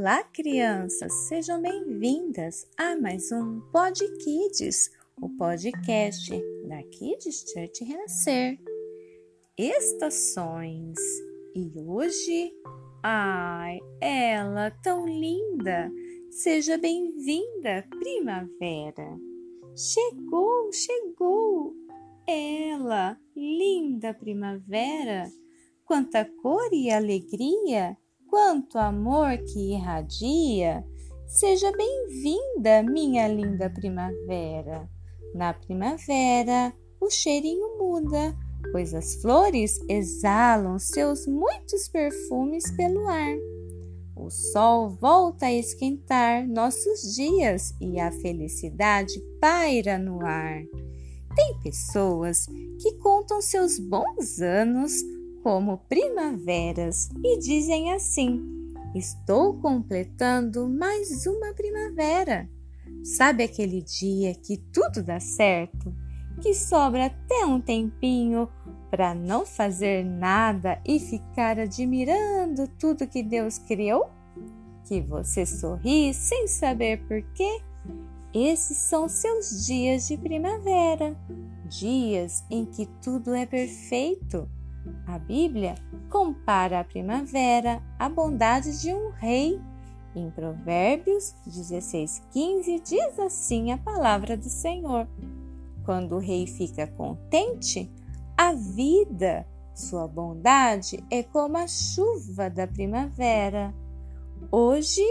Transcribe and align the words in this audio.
Olá, 0.00 0.24
crianças! 0.24 1.12
Sejam 1.28 1.60
bem-vindas 1.60 2.66
a 2.74 2.96
mais 2.96 3.30
um 3.30 3.60
Pod 3.70 4.00
Kids, 4.16 4.90
o 5.20 5.28
podcast 5.28 6.30
da 6.66 6.82
Kids 6.84 7.44
Church 7.46 7.84
Renascer. 7.84 8.58
Estações. 9.58 10.96
E 11.54 11.70
hoje, 11.78 12.50
ai, 13.02 13.78
ela 14.00 14.70
tão 14.70 15.06
linda! 15.06 15.92
Seja 16.30 16.78
bem-vinda, 16.78 17.86
primavera! 17.90 19.18
Chegou, 19.76 20.72
chegou! 20.72 21.74
Ela, 22.26 23.20
linda 23.36 24.14
primavera! 24.14 25.30
Quanta 25.84 26.24
cor 26.24 26.72
e 26.72 26.90
alegria! 26.90 27.98
Quanto 28.30 28.78
amor 28.78 29.36
que 29.38 29.74
irradia. 29.74 30.84
Seja 31.26 31.70
bem-vinda, 31.76 32.82
minha 32.82 33.26
linda 33.26 33.68
primavera. 33.68 34.88
Na 35.34 35.52
primavera, 35.52 36.72
o 37.00 37.10
cheirinho 37.10 37.76
muda, 37.76 38.36
pois 38.70 38.94
as 38.94 39.16
flores 39.16 39.80
exalam 39.88 40.78
seus 40.78 41.26
muitos 41.26 41.88
perfumes 41.88 42.70
pelo 42.76 43.06
ar. 43.08 43.36
O 44.16 44.30
sol 44.30 44.90
volta 44.90 45.46
a 45.46 45.52
esquentar 45.52 46.46
nossos 46.46 47.14
dias 47.14 47.74
e 47.80 47.98
a 47.98 48.12
felicidade 48.12 49.20
paira 49.40 49.98
no 49.98 50.24
ar. 50.24 50.62
Tem 51.34 51.58
pessoas 51.62 52.46
que 52.80 52.92
contam 52.98 53.40
seus 53.40 53.78
bons 53.78 54.40
anos 54.40 54.92
como 55.42 55.78
primaveras 55.88 57.10
e 57.24 57.38
dizem 57.38 57.92
assim: 57.92 58.40
Estou 58.94 59.54
completando 59.60 60.68
mais 60.68 61.26
uma 61.26 61.52
primavera. 61.54 62.48
Sabe 63.04 63.44
aquele 63.44 63.82
dia 63.82 64.34
que 64.34 64.56
tudo 64.56 65.02
dá 65.02 65.20
certo, 65.20 65.94
que 66.42 66.52
sobra 66.54 67.06
até 67.06 67.46
um 67.46 67.60
tempinho 67.60 68.48
para 68.90 69.14
não 69.14 69.46
fazer 69.46 70.04
nada 70.04 70.80
e 70.84 70.98
ficar 70.98 71.58
admirando 71.58 72.68
tudo 72.78 73.06
que 73.06 73.22
Deus 73.22 73.58
criou? 73.58 74.10
Que 74.86 75.00
você 75.00 75.46
sorri 75.46 76.12
sem 76.12 76.48
saber 76.48 77.06
por 77.06 77.22
quê? 77.34 77.60
Esses 78.34 78.76
são 78.76 79.08
seus 79.08 79.66
dias 79.66 80.08
de 80.08 80.16
primavera, 80.16 81.16
dias 81.68 82.44
em 82.50 82.64
que 82.64 82.86
tudo 83.02 83.34
é 83.34 83.46
perfeito 83.46 84.48
a 85.06 85.18
Bíblia 85.18 85.74
compara 86.08 86.80
a 86.80 86.84
primavera 86.84 87.82
à 87.98 88.08
bondade 88.08 88.80
de 88.80 88.92
um 88.92 89.10
rei. 89.10 89.60
Em 90.14 90.30
Provérbios 90.30 91.34
16,15 91.46 92.82
diz 92.82 93.18
assim 93.18 93.72
a 93.72 93.78
palavra 93.78 94.36
do 94.36 94.48
Senhor: 94.48 95.06
Quando 95.84 96.16
o 96.16 96.18
rei 96.18 96.46
fica 96.46 96.86
contente, 96.86 97.90
a 98.36 98.52
vida, 98.52 99.46
sua 99.74 100.08
bondade 100.08 101.04
é 101.10 101.22
como 101.22 101.56
a 101.56 101.68
chuva 101.68 102.50
da 102.50 102.66
primavera. 102.66 103.74
Hoje, 104.50 105.02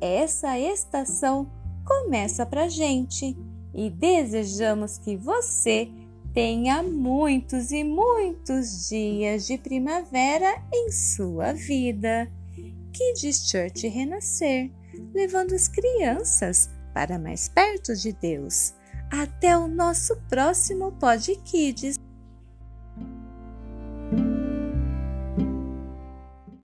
essa 0.00 0.58
estação 0.58 1.50
começa 1.84 2.44
para 2.44 2.68
gente 2.68 3.36
e 3.72 3.90
desejamos 3.90 4.98
que 4.98 5.16
você 5.16 5.90
tenha 6.34 6.82
muitos 6.82 7.70
e 7.70 7.84
muitos 7.84 8.88
dias 8.88 9.46
de 9.46 9.56
primavera 9.56 10.60
em 10.72 10.90
sua 10.90 11.52
vida. 11.52 12.28
Kids 12.92 13.48
Church 13.48 13.86
renascer, 13.86 14.70
levando 15.14 15.54
as 15.54 15.68
crianças 15.68 16.68
para 16.92 17.18
mais 17.18 17.48
perto 17.48 17.94
de 17.94 18.12
Deus. 18.12 18.74
Até 19.10 19.56
o 19.56 19.68
nosso 19.68 20.16
próximo 20.28 20.90
Pod 20.92 21.34
Kids. 21.44 21.96